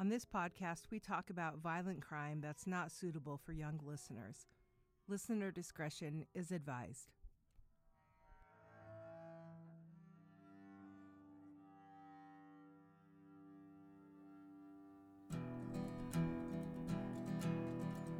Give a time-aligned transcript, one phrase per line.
[0.00, 4.46] On this podcast, we talk about violent crime that's not suitable for young listeners.
[5.08, 7.10] Listener discretion is advised.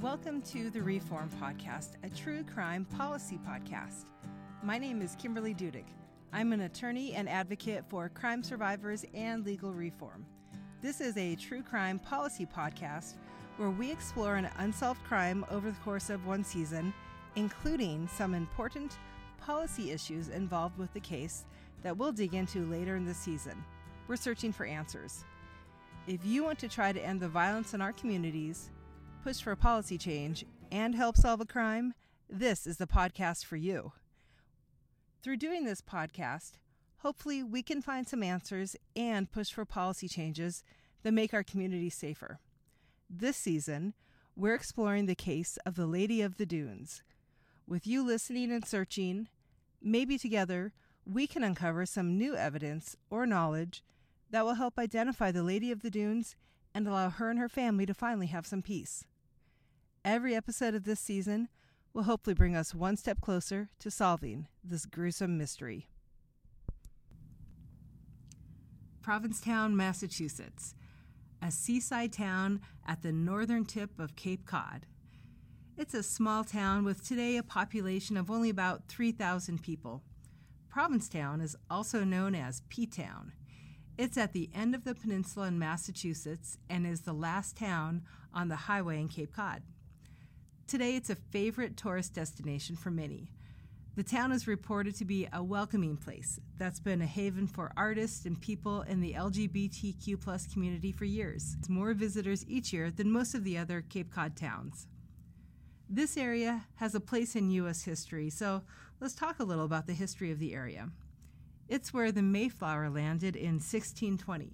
[0.02, 4.04] Welcome to the Reform Podcast, a true crime policy podcast.
[4.62, 5.86] My name is Kimberly Dudik.
[6.30, 10.27] I'm an attorney and advocate for crime survivors and legal reform.
[10.83, 13.16] This is a true crime policy podcast
[13.59, 16.95] where we explore an unsolved crime over the course of one season,
[17.37, 18.97] including some important
[19.39, 21.45] policy issues involved with the case
[21.83, 23.62] that we'll dig into later in the season.
[24.09, 25.23] We're searching for answers.
[26.06, 28.70] If you want to try to end the violence in our communities,
[29.23, 31.92] push for policy change, and help solve a crime,
[32.31, 33.92] this is the podcast for you.
[35.23, 36.53] Through doing this podcast,
[37.02, 40.62] hopefully we can find some answers and push for policy changes
[41.02, 42.38] that make our community safer.
[43.08, 43.94] This season,
[44.36, 47.02] we're exploring the case of the Lady of the Dunes.
[47.66, 49.28] With you listening and searching,
[49.83, 50.72] maybe together
[51.06, 53.82] we can uncover some new evidence or knowledge
[54.30, 56.36] that will help identify the Lady of the Dunes
[56.75, 59.05] and allow her and her family to finally have some peace.
[60.05, 61.48] Every episode of this season
[61.92, 65.88] will hopefully bring us one step closer to solving this gruesome mystery.
[69.03, 70.75] Provincetown, Massachusetts,
[71.41, 74.84] a seaside town at the northern tip of Cape Cod.
[75.79, 80.03] It's a small town with today a population of only about 3,000 people.
[80.69, 83.33] Provincetown is also known as P Town.
[83.97, 88.03] It's at the end of the peninsula in Massachusetts and is the last town
[88.34, 89.62] on the highway in Cape Cod.
[90.67, 93.31] Today, it's a favorite tourist destination for many.
[93.96, 98.24] The town is reported to be a welcoming place that's been a haven for artists
[98.24, 101.56] and people in the LGBTQ plus community for years.
[101.58, 104.86] It's more visitors each year than most of the other Cape Cod towns.
[105.88, 107.82] This area has a place in U.S.
[107.82, 108.62] history, so
[109.00, 110.88] let's talk a little about the history of the area.
[111.69, 114.53] It's where the Mayflower landed in 1620.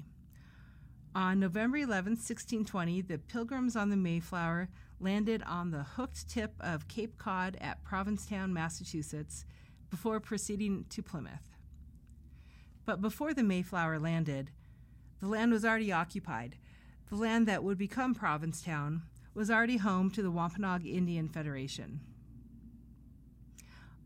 [1.14, 6.88] On November 11, 1620, the Pilgrims on the Mayflower landed on the hooked tip of
[6.88, 9.44] Cape Cod at Provincetown, Massachusetts,
[9.90, 11.56] before proceeding to Plymouth.
[12.84, 14.50] But before the Mayflower landed,
[15.20, 16.56] the land was already occupied.
[17.08, 19.02] The land that would become Provincetown
[19.34, 22.00] was already home to the Wampanoag Indian Federation.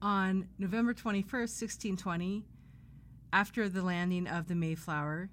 [0.03, 2.45] On November 21, 1620,
[3.33, 5.31] after the landing of the Mayflower,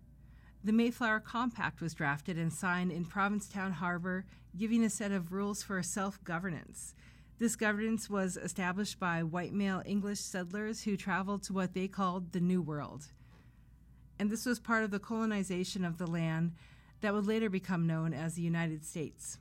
[0.67, 4.25] the Mayflower Compact was drafted and signed in Provincetown Harbor,
[4.57, 6.94] giving a set of rules for self governance.
[7.39, 12.33] This governance was established by white male English settlers who traveled to what they called
[12.33, 13.05] the New World.
[14.19, 16.51] And this was part of the colonization of the land
[16.99, 19.38] that would later become known as the United States.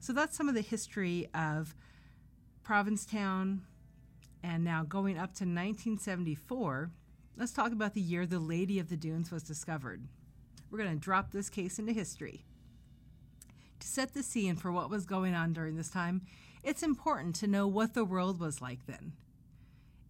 [0.00, 1.76] So that's some of the history of
[2.64, 3.62] Provincetown,
[4.42, 6.90] and now going up to 1974
[7.36, 10.02] Let's talk about the year the Lady of the Dunes was discovered.
[10.70, 12.44] We're going to drop this case into history.
[13.80, 16.22] To set the scene for what was going on during this time,
[16.62, 19.12] it's important to know what the world was like then.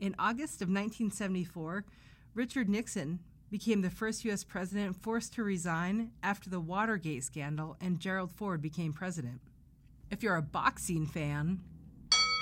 [0.00, 1.84] In August of 1974,
[2.34, 4.42] Richard Nixon became the first U.S.
[4.42, 9.40] president forced to resign after the Watergate scandal and Gerald Ford became president.
[10.10, 11.60] If you're a boxing fan,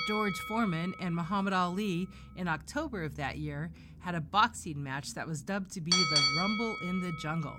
[0.06, 5.26] George Foreman and Muhammad Ali in October of that year had a boxing match that
[5.26, 7.56] was dubbed to be the Rumble in the Jungle.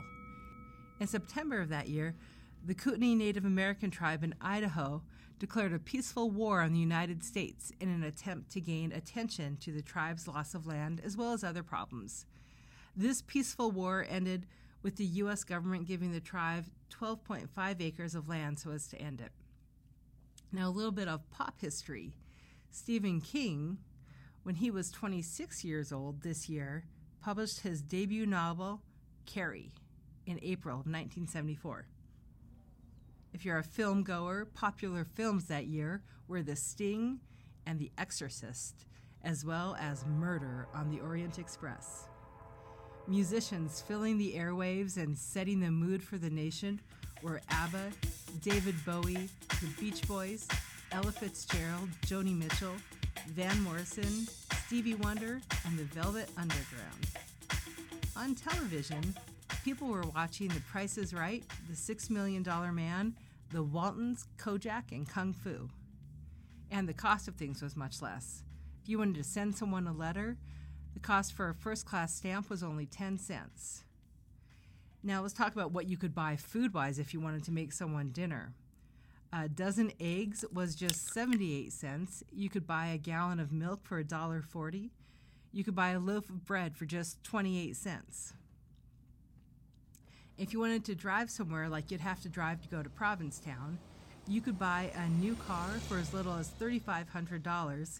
[1.00, 2.16] In September of that year,
[2.66, 5.01] the Kootenai Native American tribe in Idaho
[5.40, 9.72] declared a peaceful war on the United States in an attempt to gain attention to
[9.72, 12.25] the tribe's loss of land as well as other problems.
[12.96, 14.46] This peaceful war ended
[14.84, 15.44] with the U.S.
[15.44, 19.31] government giving the tribe 12.5 acres of land so as to end it.
[20.51, 22.13] Now, a little bit of pop history.
[22.71, 23.77] Stephen King
[24.43, 26.85] when he was 26 years old this year,
[27.21, 28.81] published his debut novel,
[29.25, 29.71] Carrie,
[30.25, 31.85] in April of 1974.
[33.33, 37.19] If you're a film goer, popular films that year were The Sting
[37.65, 38.85] and The Exorcist,
[39.24, 42.07] as well as Murder on the Orient Express.
[43.07, 46.79] Musicians filling the airwaves and setting the mood for the nation
[47.21, 47.91] were ABBA,
[48.41, 49.29] David Bowie,
[49.59, 50.47] the Beach Boys,
[50.93, 52.75] Ella Fitzgerald, Joni Mitchell,
[53.29, 54.27] Van Morrison,
[54.65, 57.07] Stevie Wonder, and the Velvet Underground.
[58.17, 59.15] On television,
[59.63, 63.15] people were watching The Price is Right, The Six Million Dollar Man,
[63.51, 65.69] The Waltons, Kojak, and Kung Fu.
[66.69, 68.43] And the cost of things was much less.
[68.83, 70.38] If you wanted to send someone a letter,
[70.93, 73.85] the cost for a first class stamp was only 10 cents.
[75.03, 77.71] Now let's talk about what you could buy food wise if you wanted to make
[77.71, 78.53] someone dinner.
[79.33, 82.22] A dozen eggs was just 78 cents.
[82.33, 84.89] You could buy a gallon of milk for $1.40.
[85.54, 88.33] You could buy a loaf of bread for just 28 cents.
[90.38, 93.80] If you wanted to drive somewhere, like you'd have to drive to go to Provincetown,
[94.28, 98.00] you could buy a new car for as little as $3,500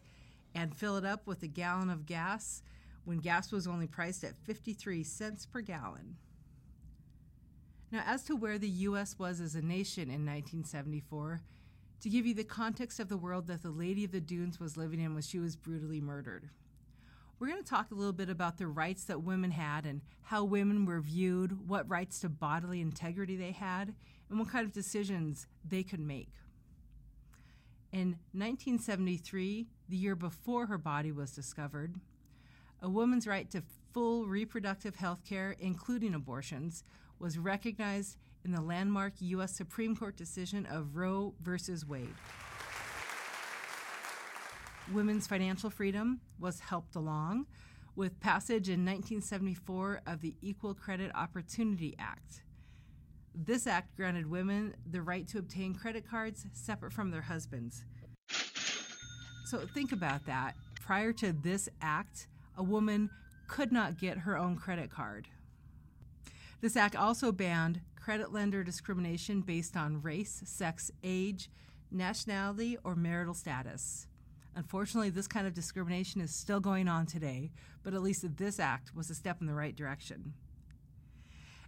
[0.54, 2.62] and fill it up with a gallon of gas
[3.06, 6.18] when gas was only priced at 53 cents per gallon.
[7.92, 9.20] Now, as to where the U.S.
[9.20, 11.42] was as a nation in 1974,
[12.02, 14.78] to give you the context of the world that the Lady of the Dunes was
[14.78, 16.50] living in when she was brutally murdered.
[17.38, 20.44] We're going to talk a little bit about the rights that women had and how
[20.44, 23.94] women were viewed, what rights to bodily integrity they had,
[24.30, 26.30] and what kind of decisions they could make.
[27.92, 31.96] In 1973, the year before her body was discovered,
[32.82, 36.84] a woman's right to full reproductive health care, including abortions,
[37.22, 39.54] was recognized in the landmark U.S.
[39.56, 41.52] Supreme Court decision of Roe v.
[41.88, 42.16] Wade.
[44.92, 47.46] Women's financial freedom was helped along
[47.96, 52.42] with passage in 1974 of the Equal Credit Opportunity Act.
[53.36, 57.86] This act granted women the right to obtain credit cards separate from their husbands.
[59.46, 60.56] So think about that.
[60.82, 62.28] Prior to this act,
[62.58, 63.10] a woman
[63.48, 65.28] could not get her own credit card.
[66.62, 71.50] This act also banned credit lender discrimination based on race, sex, age,
[71.90, 74.06] nationality, or marital status.
[74.56, 78.96] Unfortunately, this kind of discrimination is still going on today, but at least this act
[78.96, 80.34] was a step in the right direction.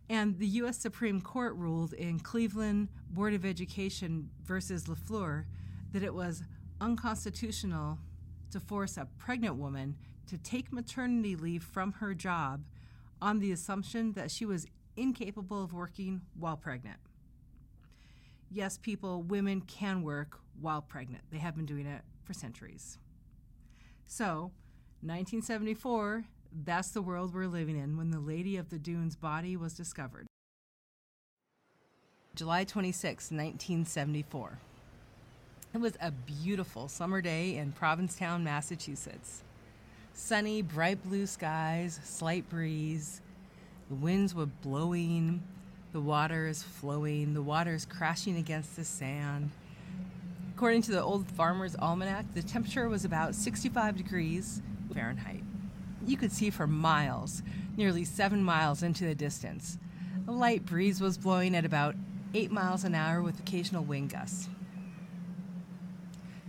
[0.09, 0.77] And the U.S.
[0.77, 5.45] Supreme Court ruled in Cleveland Board of Education versus LaFleur
[5.91, 6.43] that it was
[6.81, 7.97] unconstitutional
[8.51, 9.95] to force a pregnant woman
[10.27, 12.63] to take maternity leave from her job
[13.21, 14.67] on the assumption that she was
[14.97, 16.97] incapable of working while pregnant.
[18.51, 21.23] Yes, people, women can work while pregnant.
[21.31, 22.99] They have been doing it for centuries.
[24.05, 24.51] So,
[25.01, 26.25] 1974,
[26.63, 30.27] that's the world we're living in when the Lady of the Dunes body was discovered.
[32.35, 34.59] July 26, 1974.
[35.73, 39.43] It was a beautiful summer day in Provincetown, Massachusetts.
[40.13, 43.21] Sunny, bright blue skies, slight breeze,
[43.93, 45.39] the winds were blowing,
[45.91, 49.51] the water is flowing, the water is crashing against the sand.
[50.55, 54.63] According to the Old Farmer's Almanac, the temperature was about 65 degrees
[54.95, 55.43] Fahrenheit.
[56.07, 57.43] You could see for miles,
[57.77, 59.77] nearly seven miles into the distance.
[60.27, 61.95] A light breeze was blowing at about
[62.33, 64.49] 8 miles an hour with occasional wind gusts.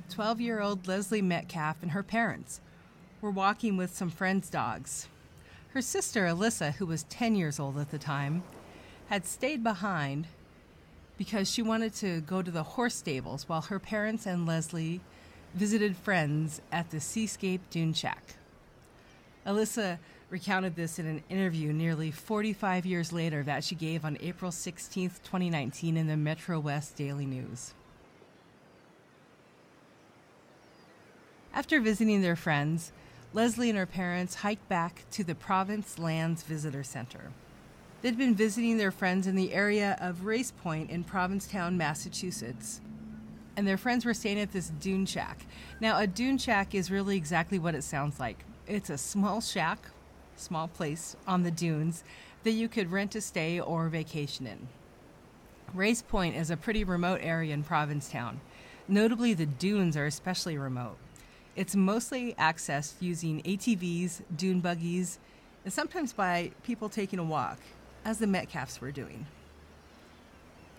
[0.09, 2.63] 12 year old Leslie Metcalf and her parents
[3.21, 5.09] were walking with some friends' dogs.
[5.75, 8.45] Her sister, Alyssa, who was 10 years old at the time,
[9.09, 10.29] had stayed behind
[11.19, 15.01] because she wanted to go to the horse stables while her parents and Leslie
[15.53, 18.37] visited friends at the Seascape Dune Shack.
[19.45, 19.99] Alyssa
[20.31, 25.11] recounted this in an interview nearly 45 years later that she gave on April 16,
[25.25, 27.75] 2019, in the Metro West Daily News.
[31.53, 32.93] After visiting their friends,
[33.35, 37.33] Leslie and her parents hiked back to the Province Lands Visitor Center.
[38.01, 42.81] They'd been visiting their friends in the area of Race Point in Provincetown, Massachusetts.
[43.57, 45.47] And their friends were staying at this dune shack.
[45.81, 49.91] Now, a dune shack is really exactly what it sounds like it's a small shack,
[50.37, 52.05] small place on the dunes
[52.45, 54.69] that you could rent to stay or vacation in.
[55.75, 58.41] Race Point is a pretty remote area in Provincetown.
[58.87, 60.99] Notably, the dunes are especially remote.
[61.57, 65.21] It's mostly accessed using ATVs, dune buggies,
[65.65, 67.59] and sometimes by people taking a walk,
[68.05, 69.27] as the Metcalfs were doing.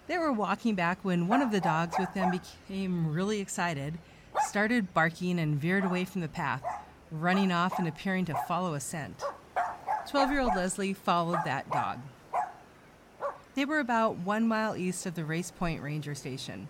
[0.08, 3.98] They were walking back when one of the dogs with them became really excited,
[4.46, 6.63] started barking, and veered away from the path,
[7.10, 9.24] running off and appearing to follow a scent.
[10.10, 12.00] 12 year old Leslie followed that dog.
[13.55, 16.67] They were about one mile east of the Race Point Ranger Station.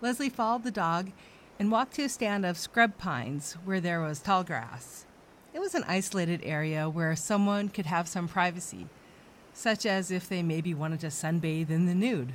[0.00, 1.10] Leslie followed the dog
[1.58, 5.04] and walked to a stand of scrub pines where there was tall grass.
[5.52, 8.86] It was an isolated area where someone could have some privacy,
[9.52, 12.32] such as if they maybe wanted to sunbathe in the nude.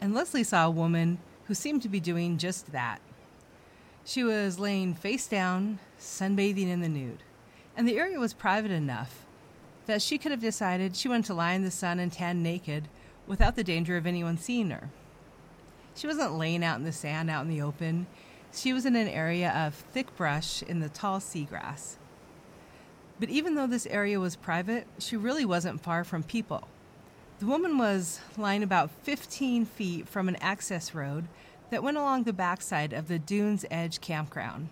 [0.00, 3.00] And Leslie saw a woman who seemed to be doing just that.
[4.04, 7.22] She was laying face down, sunbathing in the nude,
[7.76, 9.26] and the area was private enough
[9.86, 12.88] that she could have decided she wanted to lie in the sun and tan naked
[13.26, 14.90] without the danger of anyone seeing her.
[15.98, 18.06] She wasn't laying out in the sand out in the open.
[18.54, 21.96] She was in an area of thick brush in the tall seagrass.
[23.18, 26.68] But even though this area was private, she really wasn't far from people.
[27.40, 31.26] The woman was lying about 15 feet from an access road
[31.70, 34.68] that went along the backside of the Dunes Edge campground.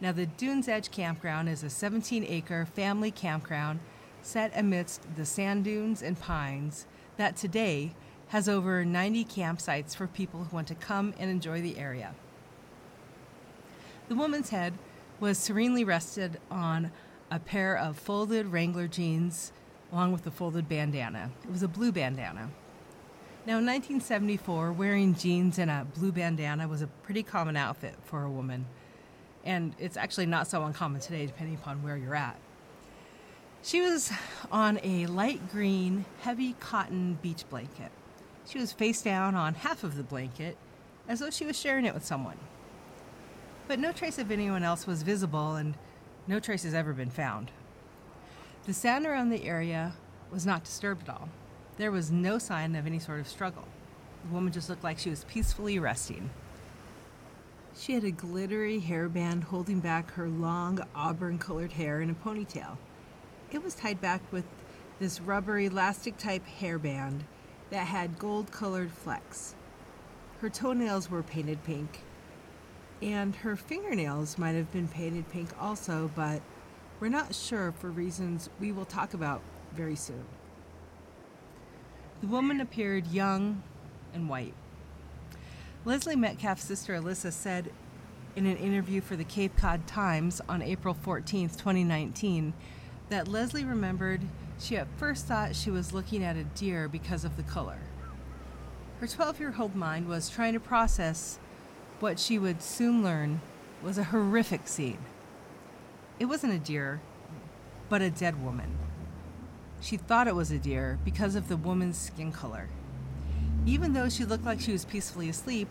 [0.00, 3.80] Now, the Dunes Edge campground is a 17 acre family campground
[4.22, 7.94] set amidst the sand dunes and pines that today
[8.30, 12.14] has over 90 campsites for people who want to come and enjoy the area.
[14.08, 14.74] The woman's head
[15.18, 16.92] was serenely rested on
[17.28, 19.52] a pair of folded Wrangler jeans
[19.92, 21.32] along with a folded bandana.
[21.42, 22.50] It was a blue bandana.
[23.46, 28.22] Now, in 1974, wearing jeans and a blue bandana was a pretty common outfit for
[28.22, 28.66] a woman.
[29.44, 32.36] And it's actually not so uncommon today, depending upon where you're at.
[33.64, 34.12] She was
[34.52, 37.90] on a light green, heavy cotton beach blanket.
[38.46, 40.56] She was face down on half of the blanket,
[41.08, 42.38] as though she was sharing it with someone.
[43.68, 45.74] But no trace of anyone else was visible, and
[46.26, 47.50] no trace has ever been found.
[48.66, 49.94] The sand around the area
[50.30, 51.28] was not disturbed at all.
[51.76, 53.64] There was no sign of any sort of struggle.
[54.24, 56.30] The woman just looked like she was peacefully resting.
[57.76, 62.76] She had a glittery hairband holding back her long auburn colored hair in a ponytail.
[63.50, 64.44] It was tied back with
[64.98, 67.20] this rubbery elastic type hairband
[67.70, 69.54] that had gold colored flecks.
[70.40, 72.00] Her toenails were painted pink,
[73.02, 76.42] and her fingernails might have been painted pink also, but
[76.98, 79.40] we're not sure for reasons we will talk about
[79.74, 80.24] very soon.
[82.20, 83.62] The woman appeared young
[84.12, 84.54] and white.
[85.84, 87.72] Leslie Metcalf's sister Alyssa said
[88.36, 92.52] in an interview for the Cape Cod Times on April 14, 2019,
[93.08, 94.20] that Leslie remembered
[94.60, 97.78] she at first thought she was looking at a deer because of the color.
[99.00, 101.38] Her 12 year old mind was trying to process
[102.00, 103.40] what she would soon learn
[103.82, 104.98] was a horrific scene.
[106.18, 107.00] It wasn't a deer,
[107.88, 108.76] but a dead woman.
[109.80, 112.68] She thought it was a deer because of the woman's skin color.
[113.64, 115.68] Even though she looked like she was peacefully asleep,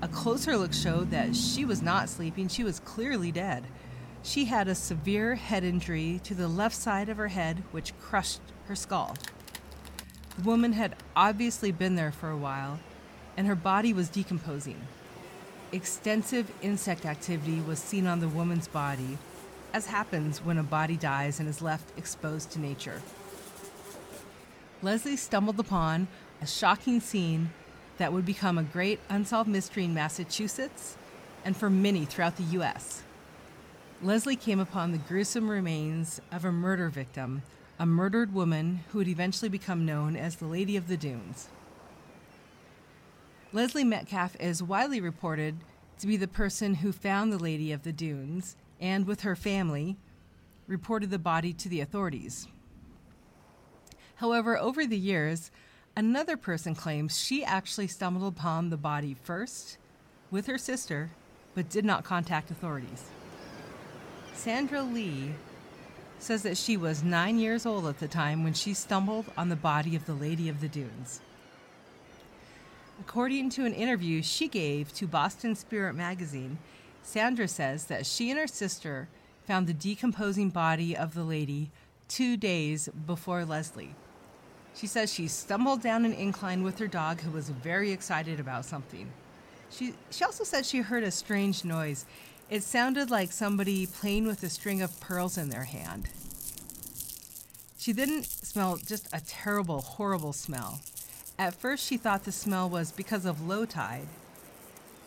[0.00, 3.64] a closer look showed that she was not sleeping, she was clearly dead.
[4.24, 8.40] She had a severe head injury to the left side of her head, which crushed
[8.68, 9.16] her skull.
[10.36, 12.78] The woman had obviously been there for a while,
[13.36, 14.80] and her body was decomposing.
[15.72, 19.18] Extensive insect activity was seen on the woman's body,
[19.72, 23.02] as happens when a body dies and is left exposed to nature.
[24.82, 26.08] Leslie stumbled upon
[26.40, 27.50] a shocking scene
[27.98, 30.96] that would become a great unsolved mystery in Massachusetts
[31.44, 33.02] and for many throughout the U.S.
[34.04, 37.42] Leslie came upon the gruesome remains of a murder victim,
[37.78, 41.48] a murdered woman who would eventually become known as the Lady of the Dunes.
[43.52, 45.54] Leslie Metcalf is widely reported
[46.00, 49.96] to be the person who found the Lady of the Dunes and, with her family,
[50.66, 52.48] reported the body to the authorities.
[54.16, 55.52] However, over the years,
[55.96, 59.78] another person claims she actually stumbled upon the body first
[60.28, 61.10] with her sister,
[61.54, 63.04] but did not contact authorities.
[64.34, 65.32] Sandra Lee
[66.18, 69.56] says that she was nine years old at the time when she stumbled on the
[69.56, 71.20] body of the Lady of the Dunes.
[73.00, 76.58] According to an interview she gave to Boston Spirit magazine,
[77.02, 79.08] Sandra says that she and her sister
[79.46, 81.70] found the decomposing body of the lady
[82.08, 83.94] two days before Leslie.
[84.74, 88.64] She says she stumbled down an incline with her dog, who was very excited about
[88.64, 89.10] something.
[89.70, 92.06] She, she also said she heard a strange noise
[92.52, 96.06] it sounded like somebody playing with a string of pearls in their hand.
[97.78, 100.82] She didn't smell just a terrible, horrible smell.
[101.38, 104.06] At first, she thought the smell was because of low tide,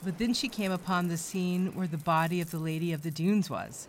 [0.04, 3.12] but then she came upon the scene where the body of the Lady of the
[3.12, 3.88] Dunes was.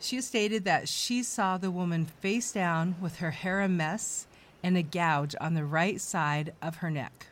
[0.00, 4.26] She stated that she saw the woman face down with her hair a mess
[4.60, 7.26] and a gouge on the right side of her neck.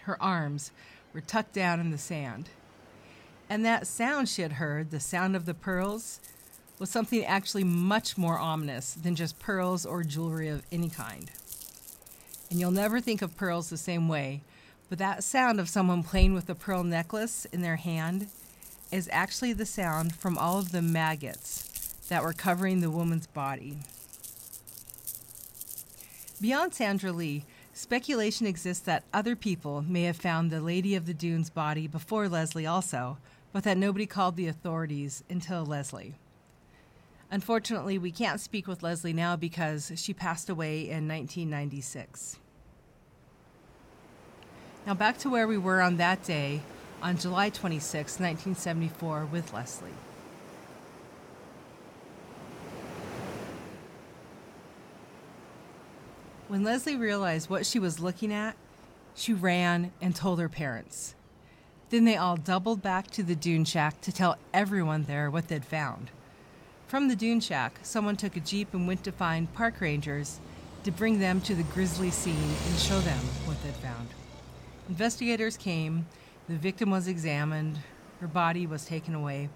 [0.00, 0.72] Her arms
[1.12, 2.48] were tucked down in the sand.
[3.48, 6.20] And that sound she had heard, the sound of the pearls,
[6.78, 11.30] was something actually much more ominous than just pearls or jewelry of any kind.
[12.50, 14.42] And you'll never think of pearls the same way,
[14.88, 18.28] but that sound of someone playing with a pearl necklace in their hand
[18.90, 23.78] is actually the sound from all of the maggots that were covering the woman's body.
[26.40, 31.14] Beyond Sandra Lee, speculation exists that other people may have found the Lady of the
[31.14, 33.18] Dunes body before Leslie also,
[33.54, 36.16] but that nobody called the authorities until Leslie.
[37.30, 42.40] Unfortunately, we can't speak with Leslie now because she passed away in 1996.
[44.84, 46.62] Now, back to where we were on that day,
[47.00, 49.90] on July 26, 1974, with Leslie.
[56.48, 58.56] When Leslie realized what she was looking at,
[59.14, 61.14] she ran and told her parents.
[61.94, 65.64] Then they all doubled back to the dune shack to tell everyone there what they'd
[65.64, 66.10] found.
[66.88, 70.40] From the dune shack, someone took a jeep and went to find park rangers
[70.82, 72.34] to bring them to the grisly scene
[72.66, 74.08] and show them what they'd found.
[74.88, 76.06] Investigators came,
[76.48, 77.78] the victim was examined,
[78.18, 79.48] her body was taken away.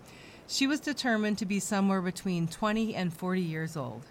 [0.46, 4.04] She was determined to be somewhere between 20 and 40 years old.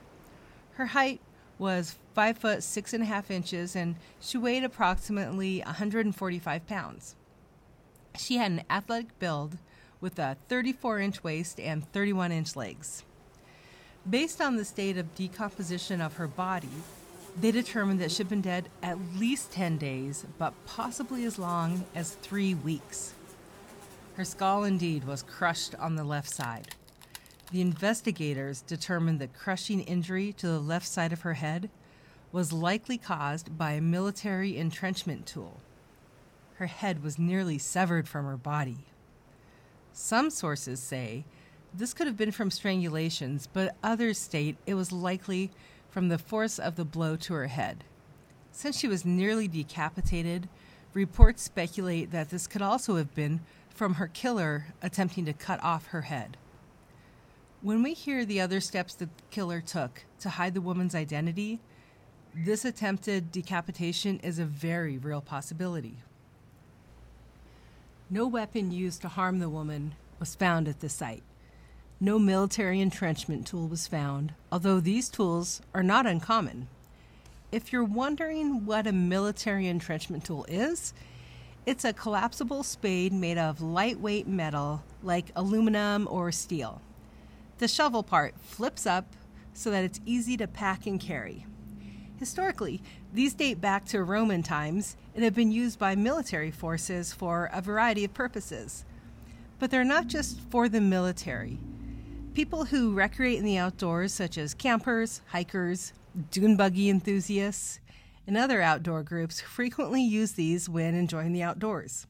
[0.73, 1.21] Her height
[1.57, 7.15] was 5 foot 6 and a half inches and she weighed approximately 145 pounds.
[8.17, 9.57] She had an athletic build
[10.01, 13.03] with a 34 inch waist and 31 inch legs.
[14.09, 16.69] Based on the state of decomposition of her body,
[17.39, 22.15] they determined that she'd been dead at least 10 days, but possibly as long as
[22.15, 23.13] three weeks.
[24.15, 26.69] Her skull indeed was crushed on the left side.
[27.51, 31.69] The investigators determined the crushing injury to the left side of her head
[32.31, 35.61] was likely caused by a military entrenchment tool.
[36.57, 38.85] Her head was nearly severed from her body.
[39.93, 41.25] Some sources say
[41.73, 45.51] this could have been from strangulations, but others state it was likely
[45.89, 47.83] from the force of the blow to her head.
[48.51, 50.49] Since she was nearly decapitated,
[50.93, 55.87] reports speculate that this could also have been from her killer attempting to cut off
[55.87, 56.37] her head.
[57.61, 61.59] When we hear the other steps the killer took to hide the woman's identity,
[62.33, 65.97] this attempted decapitation is a very real possibility.
[68.09, 71.23] No weapon used to harm the woman was found at the site.
[71.99, 76.69] No military entrenchment tool was found, although these tools are not uncommon.
[77.51, 80.93] If you're wondering what a military entrenchment tool is,
[81.65, 86.81] it's a collapsible spade made of lightweight metal like aluminum or steel.
[87.57, 89.17] The shovel part flips up
[89.53, 91.45] so that it's easy to pack and carry.
[92.19, 92.81] Historically,
[93.13, 97.61] these date back to Roman times and have been used by military forces for a
[97.61, 98.85] variety of purposes.
[99.59, 101.59] But they're not just for the military.
[102.33, 105.93] People who recreate in the outdoors, such as campers, hikers,
[106.31, 107.79] dune buggy enthusiasts,
[108.25, 112.07] and other outdoor groups, frequently use these when enjoying the outdoors.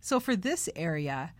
[0.00, 1.32] So, for this area,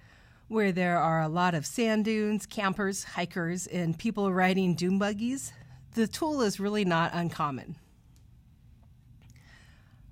[0.49, 5.53] where there are a lot of sand dunes, campers, hikers, and people riding dune buggies,
[5.94, 7.77] the tool is really not uncommon.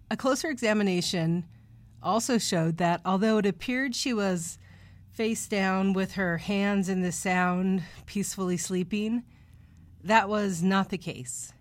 [0.08, 1.44] A closer examination
[2.02, 4.58] also showed that although it appeared she was
[5.10, 9.24] face down with her hands in the sound, peacefully sleeping,
[10.04, 11.52] that was not the case.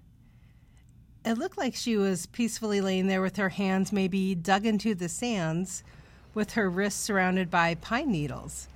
[1.24, 5.10] It looked like she was peacefully laying there with her hands maybe dug into the
[5.10, 5.84] sands
[6.36, 8.68] with her wrists surrounded by pine needles.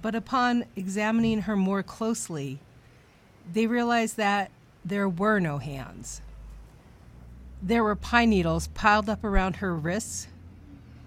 [0.00, 2.60] But upon examining her more closely,
[3.52, 4.50] they realized that
[4.82, 6.22] there were no hands.
[7.62, 10.28] There were pine needles piled up around her wrists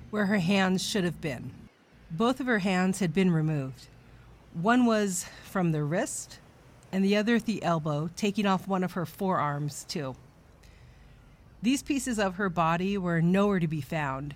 [0.09, 1.51] where her hands should have been.
[2.11, 3.87] Both of her hands had been removed.
[4.53, 6.39] One was from the wrist,
[6.91, 10.15] and the other at the elbow, taking off one of her forearms, too.
[11.61, 14.35] These pieces of her body were nowhere to be found,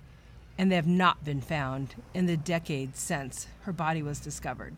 [0.56, 4.74] and they have not been found in the decades since her body was discovered.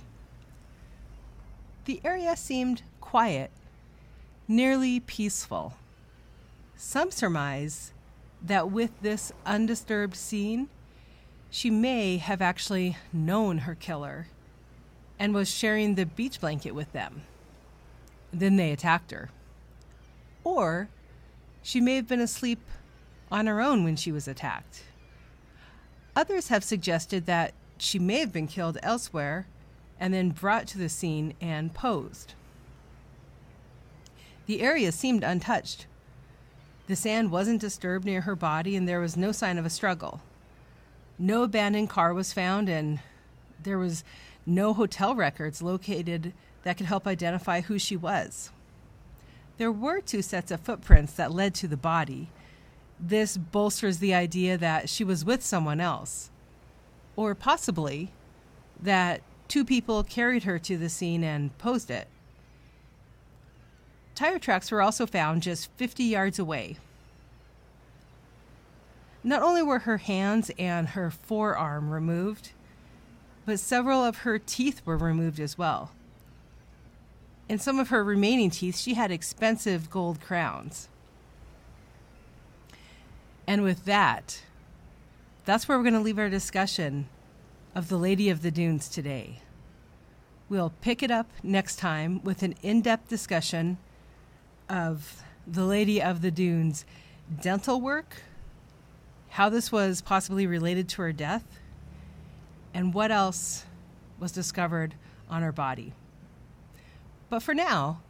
[1.84, 3.52] The area seemed quiet,
[4.48, 5.74] nearly peaceful.
[6.80, 7.92] Some surmise
[8.40, 10.68] that with this undisturbed scene,
[11.50, 14.28] she may have actually known her killer
[15.18, 17.22] and was sharing the beach blanket with them.
[18.32, 19.30] Then they attacked her.
[20.44, 20.88] Or
[21.62, 22.60] she may have been asleep
[23.28, 24.84] on her own when she was attacked.
[26.14, 29.48] Others have suggested that she may have been killed elsewhere
[29.98, 32.34] and then brought to the scene and posed.
[34.46, 35.87] The area seemed untouched.
[36.88, 40.22] The sand wasn't disturbed near her body, and there was no sign of a struggle.
[41.18, 43.00] No abandoned car was found, and
[43.62, 44.04] there was
[44.46, 48.50] no hotel records located that could help identify who she was.
[49.58, 52.30] There were two sets of footprints that led to the body,
[52.98, 56.30] this bolsters the idea that she was with someone else,
[57.16, 58.12] or possibly
[58.80, 62.08] that two people carried her to the scene and posed it.
[64.18, 66.76] Tire tracks were also found just 50 yards away.
[69.22, 72.50] Not only were her hands and her forearm removed,
[73.46, 75.92] but several of her teeth were removed as well.
[77.48, 80.88] In some of her remaining teeth, she had expensive gold crowns.
[83.46, 84.42] And with that,
[85.44, 87.08] that's where we're going to leave our discussion
[87.72, 89.42] of the Lady of the Dunes today.
[90.48, 93.78] We'll pick it up next time with an in depth discussion
[94.68, 96.84] of the Lady of the Dunes
[97.40, 98.22] dental work,
[99.30, 101.44] how this was possibly related to her death,
[102.74, 103.64] and what else
[104.18, 104.94] was discovered
[105.28, 105.92] on her body.
[107.28, 108.00] But for now,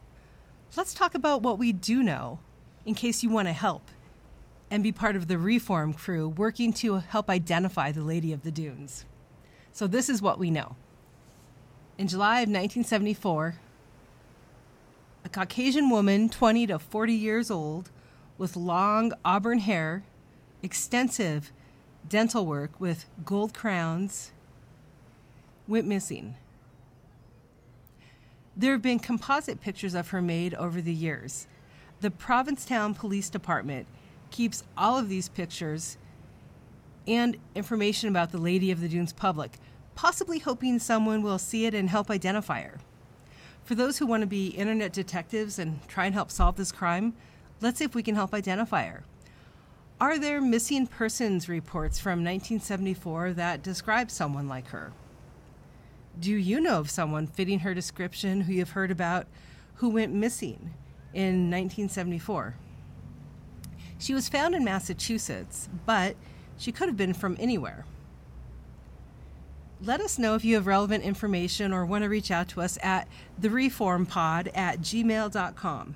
[0.75, 2.39] let's talk about what we do know
[2.85, 3.83] in case you want to help
[4.71, 8.51] and be part of the reform crew working to help identify the Lady of the
[8.51, 9.05] Dunes.
[9.71, 10.75] So, this is what we know.
[11.97, 13.55] In July of 1974,
[15.23, 17.91] a Caucasian woman, 20 to 40 years old,
[18.37, 20.03] with long auburn hair,
[20.63, 21.51] extensive
[22.07, 24.31] dental work with gold crowns,
[25.67, 26.35] went missing.
[28.55, 31.47] There have been composite pictures of her made over the years.
[32.01, 33.87] The Provincetown Police Department
[34.31, 35.97] keeps all of these pictures
[37.07, 39.57] and information about the Lady of the Dunes public,
[39.95, 42.79] possibly hoping someone will see it and help identify her.
[43.69, 47.13] For those who want to be internet detectives and try and help solve this crime,
[47.61, 49.03] let's see if we can help identify her.
[50.01, 54.91] Are there missing persons reports from 1974 that describe someone like her?
[56.19, 59.27] Do you know of someone fitting her description who you've heard about
[59.75, 60.73] who went missing
[61.13, 62.55] in 1974?
[63.99, 66.15] She was found in Massachusetts, but
[66.57, 67.85] she could have been from anywhere.
[69.81, 72.77] Let us know if you have relevant information or want to reach out to us
[72.83, 73.07] at
[73.39, 75.95] thereformpod at gmail.com.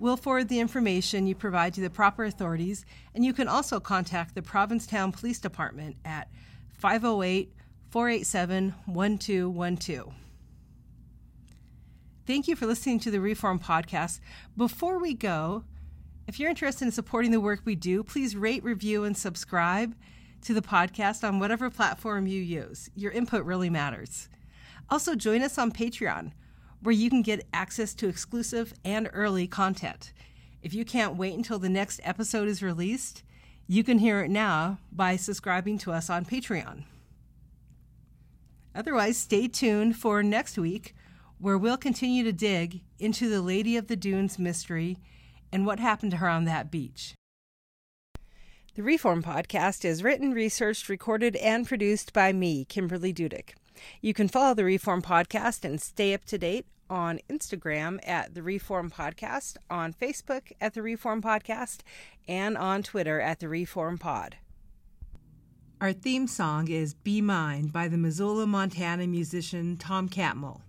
[0.00, 2.84] We'll forward the information you provide to the proper authorities,
[3.14, 6.28] and you can also contact the Provincetown Police Department at
[6.72, 7.52] 508
[7.90, 10.12] 487 1212.
[12.26, 14.18] Thank you for listening to the Reform Podcast.
[14.56, 15.62] Before we go,
[16.26, 19.94] if you're interested in supporting the work we do, please rate, review, and subscribe
[20.44, 22.90] to the podcast on whatever platform you use.
[22.94, 24.28] Your input really matters.
[24.90, 26.32] Also, join us on Patreon,
[26.82, 30.12] where you can get access to exclusive and early content.
[30.62, 33.22] If you can't wait until the next episode is released,
[33.66, 36.84] you can hear it now by subscribing to us on Patreon.
[38.74, 40.94] Otherwise, stay tuned for next week,
[41.38, 44.98] where we'll continue to dig into the Lady of the Dunes mystery
[45.52, 47.14] and what happened to her on that beach.
[48.74, 53.50] The Reform Podcast is written, researched, recorded, and produced by me, Kimberly Dudik.
[54.00, 58.42] You can follow the Reform Podcast and stay up to date on Instagram at the
[58.42, 61.82] Reform Podcast, on Facebook at the Reform Podcast,
[62.26, 64.38] and on Twitter at the Reform Pod.
[65.80, 70.62] Our theme song is Be Mine by the Missoula, Montana musician Tom Catmull.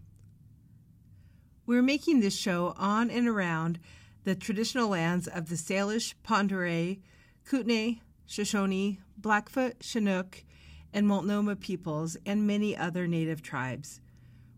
[1.66, 3.80] We're making this show on and around
[4.26, 6.98] the traditional lands of the Salish, Oreille,
[7.46, 10.44] Kootenai, Shoshone, Blackfoot, Chinook,
[10.92, 14.02] and Multnomah peoples, and many other native tribes.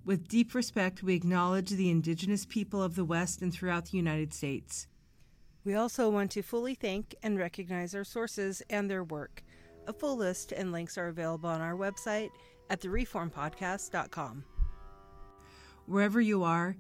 [0.06, 4.34] With deep respect, we acknowledge the indigenous people of the West and throughout the United
[4.34, 4.88] States.
[5.66, 9.44] We also want to fully thank and recognize our sources and their work.
[9.86, 12.30] A full list and links are available on our website
[12.70, 14.46] at thereformpodcast.com.
[15.88, 16.78] Wherever you are,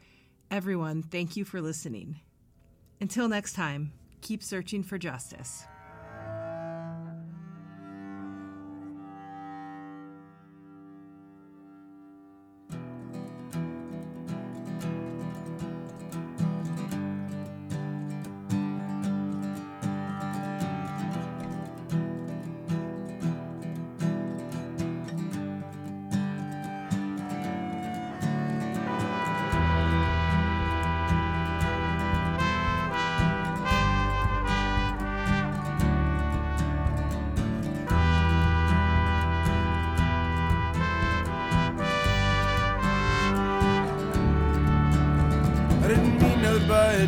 [0.50, 2.22] everyone, thank you for listening.
[3.02, 3.92] Until next time,
[4.22, 5.66] keep searching for justice.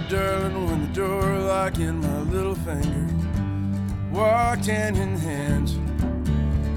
[0.10, 3.08] Darling, when the door lock in my little finger
[4.12, 5.70] walked hand in hand.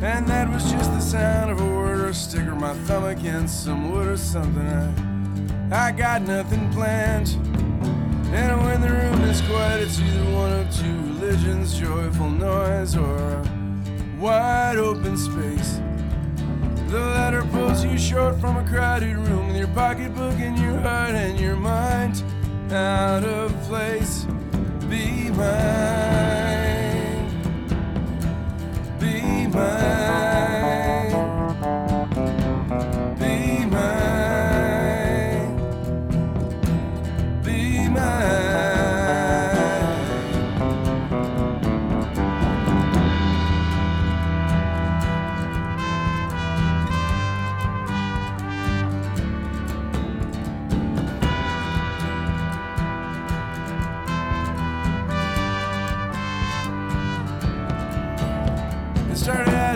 [0.05, 3.05] And that was just the sound of a word or a stick or my thumb
[3.05, 4.67] against some wood or something.
[4.67, 7.31] I, I got nothing planned.
[8.35, 13.17] And when the room is quiet, it's either one of two religions, joyful noise or
[13.17, 13.49] a
[14.21, 15.81] wide open space.
[16.89, 21.15] The latter pulls you short from a crowded room with your pocketbook and your heart
[21.15, 22.23] and your mind
[22.73, 24.25] out of place.
[24.89, 26.33] Be mine.
[28.99, 30.52] Be mine.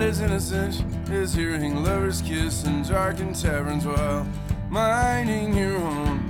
[0.07, 4.25] As innocent is hearing lovers kiss in darkened taverns while
[4.71, 6.21] minding your own.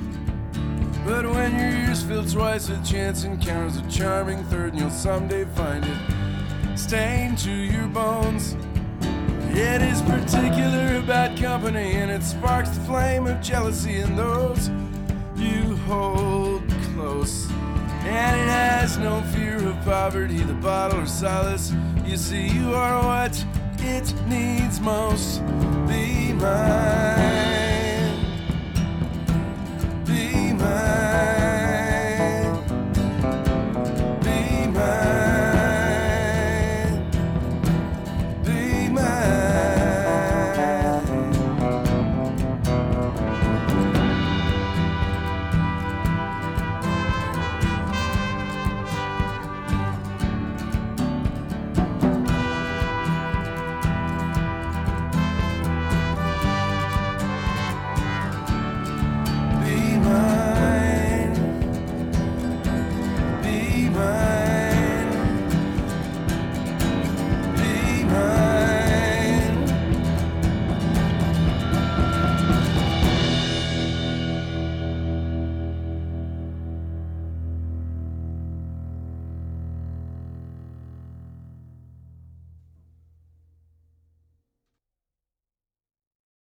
[1.05, 5.45] But when your ears fill twice with chance encounters a charming third, and you'll someday
[5.55, 8.57] find it stained to your bones.
[9.51, 14.71] It is particular about company, and it sparks the flame of jealousy in those
[15.37, 17.51] you hold close.
[18.07, 21.75] And it has no fear of poverty, the bottle or solace.
[22.07, 23.45] You see, you are what
[23.87, 25.41] it needs most.
[25.89, 27.66] Be mine.